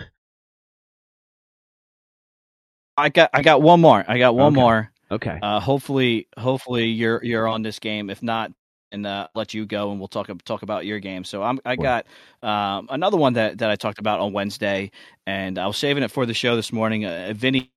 [2.98, 4.04] I got I got one more.
[4.08, 4.62] I got one Okay.
[4.62, 4.92] more.
[5.10, 5.40] Okay.
[5.42, 8.10] Uh, hopefully hopefully you're you're on this game.
[8.12, 8.52] If not,
[8.94, 11.24] and uh, let you go and we'll talk talk about your game.
[11.24, 12.06] So I'm I got
[12.42, 14.92] um, another one that, that I talked about on Wednesday,
[15.26, 17.04] and I was saving it for the show this morning.
[17.04, 17.72] Uh, Vinny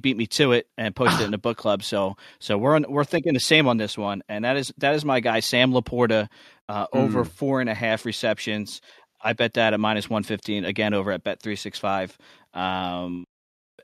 [0.00, 1.82] beat me to it and posted it in the book club.
[1.82, 4.94] So so we're on, we're thinking the same on this one, and that is that
[4.94, 6.28] is my guy Sam Laporta
[6.68, 8.80] uh, over four and a half receptions.
[9.20, 12.16] I bet that at minus one fifteen again over at Bet three six five.
[12.54, 13.26] Um,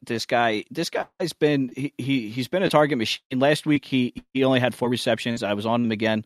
[0.07, 3.21] this guy this guy's been he, he he's been a target machine.
[3.35, 5.43] Last week he he only had four receptions.
[5.43, 6.25] I was on him again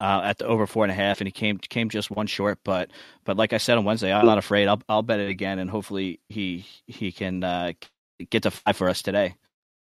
[0.00, 2.58] uh at the over four and a half and he came came just one short.
[2.64, 2.90] But
[3.24, 4.68] but like i said on wednesday i'm not afraid.
[4.68, 7.72] I'll i'll bet it again and hopefully he he can uh
[8.30, 9.34] get to five for us today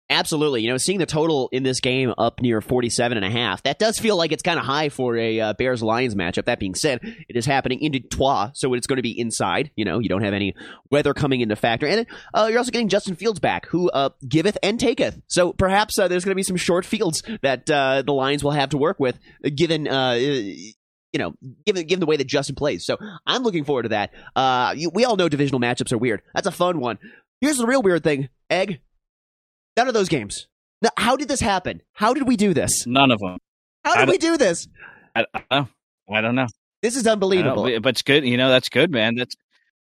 [0.10, 0.62] Absolutely.
[0.62, 3.78] You know, seeing the total in this game up near 47 and a half, that
[3.78, 6.46] does feel like it's kind of high for a uh, Bears Lions matchup.
[6.46, 9.72] That being said, it is happening in Detroit, so it's going to be inside.
[9.76, 10.56] You know, you don't have any
[10.90, 11.88] weather coming into factor.
[11.88, 15.22] And uh, you're also getting Justin Fields back, who uh, giveth and taketh.
[15.28, 18.52] So perhaps uh, there's going to be some short fields that uh, the Lions will
[18.52, 19.20] have to work with,
[19.56, 19.88] given.
[19.88, 20.14] Uh,
[21.14, 21.34] you know,
[21.66, 24.12] given given the way that Justin plays, so I'm looking forward to that.
[24.36, 26.22] Uh, you, we all know divisional matchups are weird.
[26.36, 27.00] That's a fun one.
[27.40, 28.82] Here's the real weird thing, Egg.
[29.78, 30.48] None of those games.
[30.82, 31.82] Now, how did this happen?
[31.94, 32.86] How did we do this?
[32.86, 33.38] none of them
[33.86, 34.68] How did we do this?
[35.16, 35.68] i, I don't know
[36.16, 36.48] i don't know
[36.82, 37.64] This is unbelievable.
[37.82, 39.36] but it's good you know that's good man that's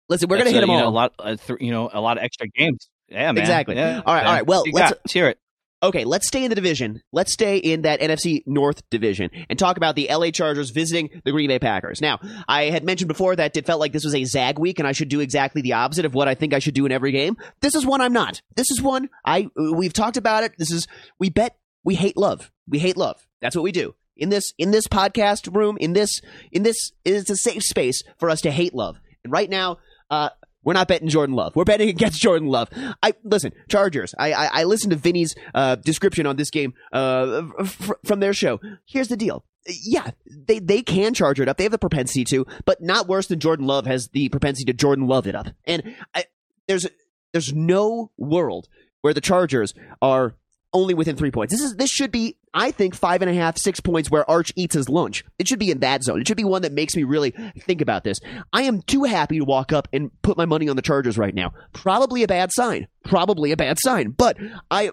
[0.09, 0.89] Listen, we're going to hit uh, them you know, all.
[0.89, 3.37] a lot uh, th- you know a lot of extra games Yeah, man.
[3.37, 3.75] Exactly.
[3.75, 4.27] Yeah, All right, man.
[4.27, 4.45] all right.
[4.45, 5.39] Well, let's- let's hear it.
[5.83, 7.03] Okay, let's stay in the division.
[7.11, 11.31] Let's stay in that NFC North division and talk about the LA Chargers visiting the
[11.33, 11.99] Green Bay Packers.
[11.99, 14.87] Now, I had mentioned before that it felt like this was a zag week and
[14.87, 17.11] I should do exactly the opposite of what I think I should do in every
[17.11, 17.35] game.
[17.59, 18.41] This is one I'm not.
[18.55, 20.53] This is one I we've talked about it.
[20.57, 20.87] This is
[21.19, 22.49] we bet we hate love.
[22.65, 23.27] We hate love.
[23.41, 23.93] That's what we do.
[24.15, 26.21] In this in this podcast room, in this
[26.53, 29.01] in this it's a safe space for us to hate love.
[29.25, 30.29] And right now, uh
[30.63, 31.55] we're not betting Jordan Love.
[31.55, 32.69] We're betting against Jordan Love.
[33.01, 34.13] I listen, Chargers.
[34.17, 38.33] I I, I listened to Vinny's uh, description on this game uh, f- from their
[38.33, 38.59] show.
[38.85, 39.45] Here's the deal.
[39.65, 41.57] Yeah, they they can charge it up.
[41.57, 44.73] They have the propensity to, but not worse than Jordan Love has the propensity to
[44.73, 45.47] Jordan Love it up.
[45.65, 46.25] And I,
[46.67, 46.87] there's
[47.31, 48.67] there's no world
[49.01, 50.35] where the Chargers are
[50.73, 51.53] only within three points.
[51.53, 54.51] This is this should be, I think, five and a half, six points where Arch
[54.55, 55.23] eats his lunch.
[55.37, 56.19] It should be in that zone.
[56.19, 58.19] It should be one that makes me really think about this.
[58.51, 61.33] I am too happy to walk up and put my money on the Chargers right
[61.33, 61.53] now.
[61.73, 62.87] Probably a bad sign.
[63.05, 64.11] Probably a bad sign.
[64.11, 64.37] But
[64.71, 64.91] I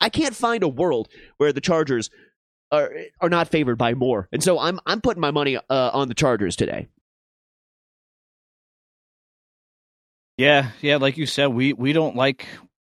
[0.00, 2.10] I, can't find a world where the Chargers
[2.70, 4.28] are are not favored by more.
[4.32, 6.88] And so I'm I'm putting my money uh, on the Chargers today.
[10.36, 12.46] Yeah, yeah, like you said, we we don't like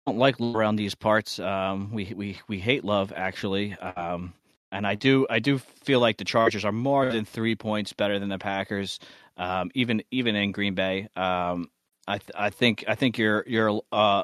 [0.05, 1.39] don't like around these parts.
[1.39, 3.73] Um, we we we hate love actually.
[3.73, 4.33] Um,
[4.71, 8.19] and I do I do feel like the Chargers are more than three points better
[8.19, 8.99] than the Packers.
[9.37, 11.09] Um, even even in Green Bay.
[11.15, 11.69] Um,
[12.07, 14.23] I th- I think I think you're you're uh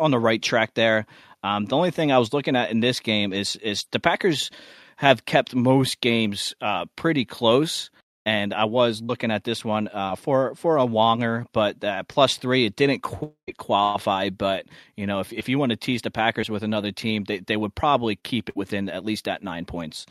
[0.00, 1.06] on the right track there.
[1.42, 4.50] Um, the only thing I was looking at in this game is is the Packers
[4.96, 7.90] have kept most games uh, pretty close
[8.28, 12.36] and I was looking at this one uh, for for a Wonger, but uh, plus
[12.36, 14.28] three it didn't quite qualify.
[14.28, 14.66] But
[14.98, 17.56] you know, if if you want to tease the Packers with another team, they they
[17.56, 20.04] would probably keep it within at least at nine points.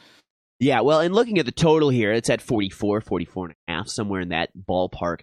[0.60, 3.88] Yeah, well, and looking at the total here, it's at 44, 44 and a half,
[3.88, 5.20] somewhere in that ballpark.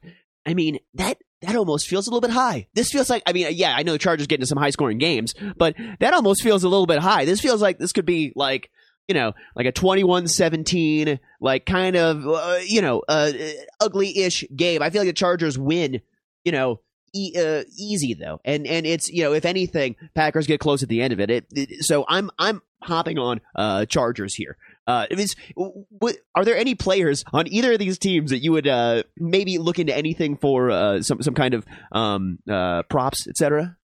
[0.47, 2.69] I mean, that that almost feels a little bit high.
[2.75, 4.99] This feels like, I mean, yeah, I know the Chargers get into some high scoring
[4.99, 7.25] games, but that almost feels a little bit high.
[7.25, 8.71] This feels like this could be like,
[9.09, 13.33] you know, like a 21 17, like kind of, uh, you know, uh,
[13.81, 14.83] ugly ish game.
[14.83, 16.01] I feel like the Chargers win,
[16.45, 16.81] you know,
[17.15, 18.41] e- uh, easy though.
[18.45, 21.31] And, and it's, you know, if anything, Packers get close at the end of it.
[21.31, 24.57] it, it so I'm, I'm hopping on, uh, Chargers here.
[24.87, 28.69] Uh, is, what, are there any players on either of these teams that you would
[28.69, 33.79] uh, maybe look into anything for uh, some some kind of um, uh, props, etc.?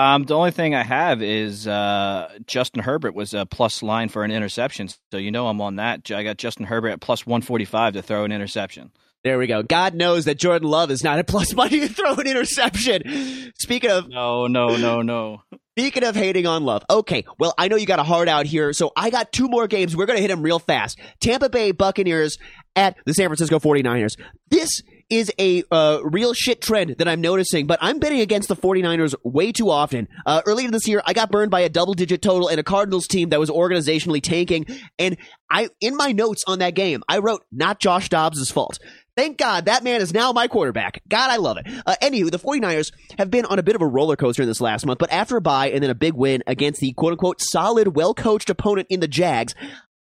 [0.00, 4.24] Um, the only thing I have is uh, Justin Herbert was a plus line for
[4.24, 6.10] an interception, so you know I'm on that.
[6.10, 8.92] I got Justin Herbert at plus one forty five to throw an interception.
[9.24, 9.62] There we go.
[9.62, 13.52] God knows that Jordan Love is not a plus money to throw an interception.
[13.58, 15.42] Speaking of No, no, no, no.
[15.78, 18.72] Speaking of hating on love, okay, well, I know you got a heart out here,
[18.72, 19.94] so I got two more games.
[19.94, 20.98] We're going to hit them real fast.
[21.20, 22.38] Tampa Bay Buccaneers
[22.74, 24.18] at the San Francisco 49ers.
[24.50, 28.56] This is a uh, real shit trend that I'm noticing, but I'm betting against the
[28.56, 30.08] 49ers way too often.
[30.24, 33.06] Uh, earlier this year, I got burned by a double digit total in a Cardinals
[33.06, 34.66] team that was organizationally tanking,
[34.98, 35.16] and
[35.50, 38.78] I, in my notes on that game, I wrote, not Josh Dobbs' fault.
[39.16, 41.02] Thank God that man is now my quarterback.
[41.08, 41.66] God, I love it.
[41.84, 44.60] Uh, anywho, the 49ers have been on a bit of a roller coaster in this
[44.60, 47.40] last month, but after a bye and then a big win against the quote unquote
[47.40, 49.54] solid, well coached opponent in the Jags,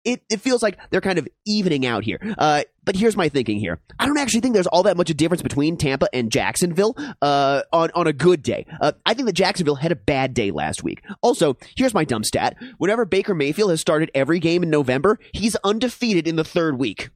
[0.05, 2.19] it, it feels like they're kind of evening out here.
[2.38, 3.81] Uh, but here's my thinking here.
[3.99, 6.95] I don't actually think there's all that much of a difference between Tampa and Jacksonville
[7.23, 8.67] uh, on, on a good day.
[8.81, 11.03] Uh, I think that Jacksonville had a bad day last week.
[11.23, 12.57] Also, here's my dumb stat.
[12.79, 17.11] Whenever Baker Mayfield has started every game in November, he's undefeated in the third week.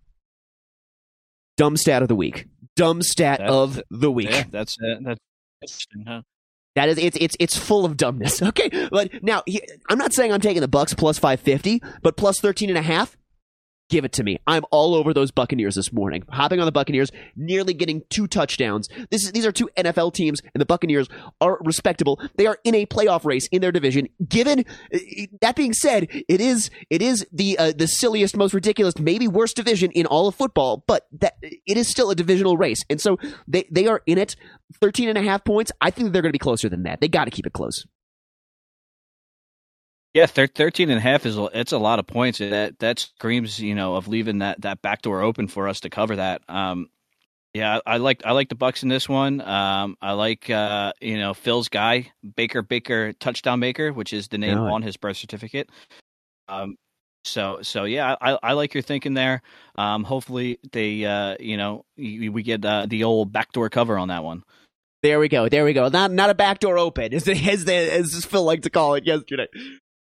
[1.56, 2.46] Dumb stat of the week.
[2.76, 4.30] Dumb stat That's- of the week.
[4.30, 5.20] Yeah, that's uh, that's
[5.62, 6.22] interesting, huh?
[6.78, 8.40] That is, it's it's it's full of dumbness.
[8.48, 12.38] Okay, but now he, I'm not saying I'm taking the Bucks plus 550, but plus
[12.38, 13.16] 13 and a half.
[13.88, 14.38] Give it to me.
[14.46, 16.22] I'm all over those Buccaneers this morning.
[16.30, 18.88] Hopping on the Buccaneers, nearly getting two touchdowns.
[19.10, 21.08] This is, these are two NFL teams, and the Buccaneers
[21.40, 22.20] are respectable.
[22.36, 24.08] They are in a playoff race in their division.
[24.28, 24.66] Given
[25.40, 29.56] that being said, it is it is the uh, the silliest, most ridiculous, maybe worst
[29.56, 33.16] division in all of football, but that it is still a divisional race, and so
[33.46, 34.36] they they are in it.
[34.82, 35.72] 13 and a half points.
[35.80, 37.00] I think they're going to be closer than that.
[37.00, 37.86] They got to keep it close.
[40.14, 42.38] Yeah, thir- 13 and a half is a, it's a lot of points.
[42.38, 45.90] That that screams, you know, of leaving that that back door open for us to
[45.90, 46.42] cover that.
[46.48, 46.88] Um,
[47.54, 49.40] yeah, I, I like I like the Bucks in this one.
[49.40, 54.38] Um, I like uh, you know Phil's guy Baker Baker touchdown maker, which is the
[54.38, 55.70] name on his birth certificate.
[56.48, 56.76] Um,
[57.24, 59.42] so so yeah, I, I like your thinking there.
[59.76, 64.08] Um, hopefully they uh, you know we, we get uh, the old backdoor cover on
[64.08, 64.42] that one.
[65.02, 65.48] There we go.
[65.48, 65.88] There we go.
[65.88, 69.46] Not not a backdoor open, as as, as Phil liked to call it yesterday.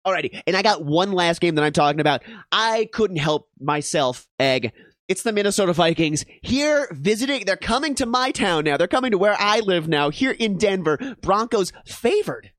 [0.05, 2.23] Alrighty, and I got one last game that I'm talking about.
[2.51, 4.71] I couldn't help myself, Egg.
[5.07, 7.45] It's the Minnesota Vikings here visiting.
[7.45, 8.77] They're coming to my town now.
[8.77, 10.97] They're coming to where I live now, here in Denver.
[11.21, 12.51] Broncos favored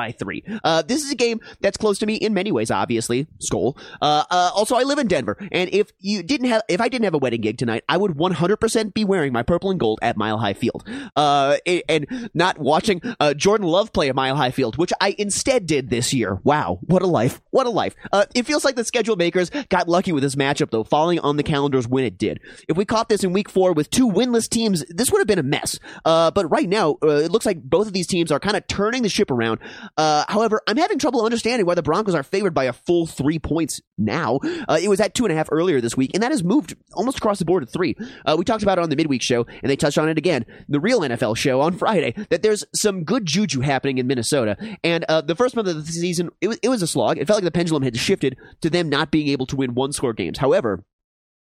[0.00, 0.42] by three.
[0.64, 3.26] Uh, this is a game that's close to me in many ways, obviously.
[3.38, 3.76] Skol.
[4.00, 7.04] Uh, uh, also, I live in Denver, and if you didn't have, if I didn't
[7.04, 10.16] have a wedding gig tonight, I would 100% be wearing my purple and gold at
[10.16, 14.78] Mile High Field, uh, and not watching uh, Jordan Love play at Mile High Field,
[14.78, 16.40] which I instead did this year.
[16.44, 17.42] Wow, what a life!
[17.50, 17.94] What a life!
[18.10, 21.36] Uh, it feels like the schedule makers got lucky with this matchup, though, falling on
[21.36, 22.40] the calendars when it did.
[22.68, 25.38] If we caught this in Week Four with two winless teams, this would have been
[25.38, 25.78] a mess.
[26.04, 29.10] but right now, it looks like both of these teams are kind of turning the
[29.10, 29.60] ship around.
[29.96, 33.80] However, I'm having trouble understanding why the Broncos are favored by a full three points
[33.98, 34.40] now.
[34.68, 36.74] Uh, it was at two and a half earlier this week, and that has moved
[36.94, 37.96] almost across the board to three.
[38.24, 40.44] Uh, we talked about it on the midweek show, and they touched on it again,
[40.68, 44.56] the real NFL show on Friday, that there's some good juju happening in Minnesota.
[44.82, 47.18] And uh, the first month of the season, it was, it was a slog.
[47.18, 49.92] It felt like the pendulum had shifted to them not being able to win one
[49.92, 50.38] score games.
[50.38, 50.84] However,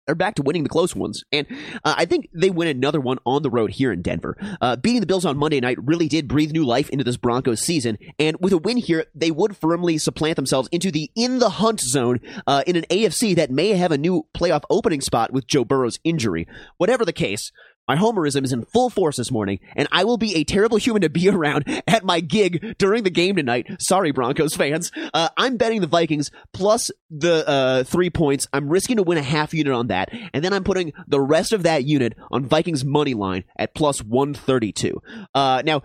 [0.09, 1.23] are back to winning the close ones.
[1.33, 1.47] And
[1.85, 4.37] uh, I think they win another one on the road here in Denver.
[4.61, 7.61] Uh, beating the Bills on Monday night really did breathe new life into this Broncos
[7.61, 7.99] season.
[8.19, 11.81] And with a win here, they would firmly supplant themselves into the in the hunt
[11.81, 15.65] zone uh, in an AFC that may have a new playoff opening spot with Joe
[15.65, 16.47] Burrow's injury.
[16.79, 17.53] Whatever the case,
[17.89, 21.03] my homerism is in full force this morning, and I will be a terrible human
[21.03, 23.67] to be around at my gig during the game tonight.
[23.81, 24.91] Sorry, Broncos fans.
[25.13, 28.47] Uh, I'm betting the Vikings plus the uh, three points.
[28.53, 31.53] I'm risking to win a half unit on that, and then I'm putting the rest
[31.53, 35.03] of that unit on Vikings money line at plus 132.
[35.35, 35.83] Uh, now,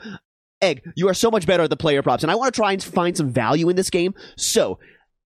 [0.62, 2.72] Egg, you are so much better at the player props, and I want to try
[2.72, 4.14] and find some value in this game.
[4.38, 4.80] So,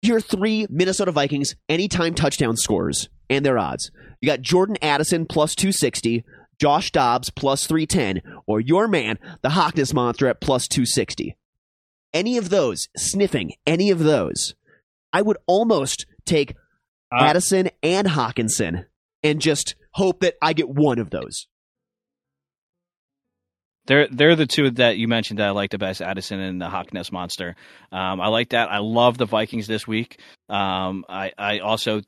[0.02, 3.90] your three Minnesota Vikings anytime touchdown scores and their odds.
[4.20, 6.24] You got Jordan Addison plus 260.
[6.60, 11.36] Josh Dobbs plus 310, or your man, the Hockness Monster at plus 260.
[12.12, 14.54] Any of those, sniffing any of those,
[15.12, 16.54] I would almost take
[17.12, 18.86] uh, Addison and Hockenson
[19.22, 21.46] and just hope that I get one of those.
[23.86, 26.68] They're they're the two that you mentioned that I like the best, Addison and the
[26.68, 27.56] Hockness Monster.
[27.90, 28.70] Um, I like that.
[28.70, 30.20] I love the Vikings this week.
[30.48, 32.02] Um, I I also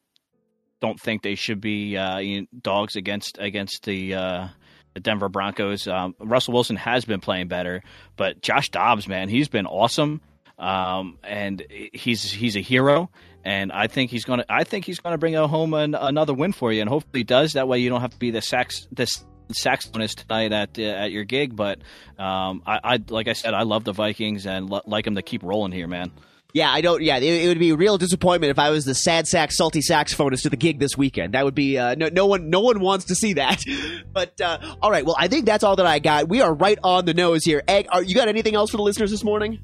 [0.84, 4.48] don't think they should be uh, you know, dogs against against the, uh,
[4.92, 5.88] the Denver Broncos.
[5.88, 7.82] Um, Russell Wilson has been playing better,
[8.16, 10.20] but Josh Dobbs, man, he's been awesome,
[10.58, 13.10] um, and he's he's a hero.
[13.46, 14.44] And I think he's gonna.
[14.48, 17.54] I think he's gonna bring home an, another win for you, and hopefully he does.
[17.54, 21.12] That way, you don't have to be the sax this saxophonist tonight at uh, at
[21.12, 21.54] your gig.
[21.54, 21.78] But
[22.18, 25.22] um, I, I, like I said, I love the Vikings and l- like them to
[25.22, 26.10] keep rolling here, man.
[26.54, 27.02] Yeah, I don't.
[27.02, 29.80] Yeah, it, it, would be a real disappointment if I was the sad sack, salty
[29.80, 31.34] saxophonist to the gig this weekend.
[31.34, 32.48] That would be uh, no, no one.
[32.48, 33.62] No one wants to see that.
[34.14, 36.28] But uh, all right, well, I think that's all that I got.
[36.28, 37.64] We are right on the nose here.
[37.66, 39.58] Egg, are, you got anything else for the listeners this morning?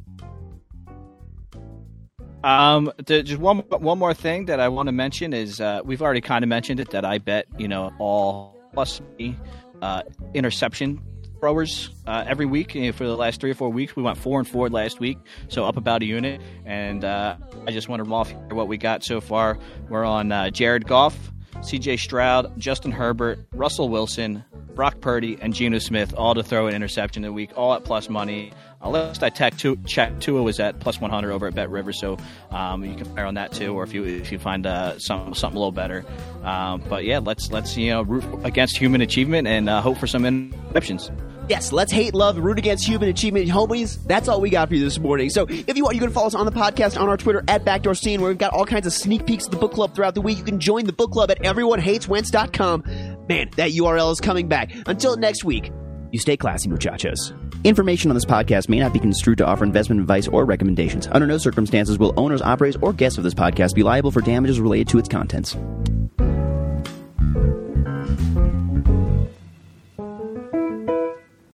[2.42, 6.20] Um, just one one more thing that I want to mention is uh, we've already
[6.20, 9.36] kind of mentioned it that I bet you know all plus me
[9.82, 10.02] uh,
[10.34, 11.00] interception
[11.40, 13.96] throwers uh, every week know, for the last three or four weeks.
[13.96, 15.18] We went four and four last week,
[15.48, 16.40] so up about a unit.
[16.64, 17.36] And uh,
[17.66, 19.58] I just want to off what we got so far.
[19.88, 21.16] We're on uh, Jared Goff,
[21.62, 21.96] C.J.
[21.96, 27.24] Stroud, Justin Herbert, Russell Wilson, Brock Purdy, and Geno Smith, all to throw an interception
[27.24, 28.52] a week, all at plus money.
[28.82, 32.16] Unless I tech two, check Tua was at plus 100 over at Bet River, so
[32.50, 35.34] um, you can fire on that too, or if you if you find uh, some,
[35.34, 36.02] something a little better.
[36.42, 40.06] Um, but yeah, let's let's you know root against human achievement and uh, hope for
[40.06, 41.10] some interceptions.
[41.50, 43.98] Yes, let's hate, love, root against human achievement, homies.
[44.06, 45.30] That's all we got for you this morning.
[45.30, 47.64] So if you want, you can follow us on the podcast on our Twitter at
[47.64, 50.14] Backdoor Scene, where we've got all kinds of sneak peeks of the book club throughout
[50.14, 50.38] the week.
[50.38, 52.84] You can join the book club at everyonehateswentz.com.
[53.28, 54.70] Man, that URL is coming back.
[54.86, 55.72] Until next week,
[56.12, 57.34] you stay classy, muchachos.
[57.64, 61.08] Information on this podcast may not be construed to offer investment advice or recommendations.
[61.10, 64.60] Under no circumstances will owners, operators, or guests of this podcast be liable for damages
[64.60, 65.56] related to its contents.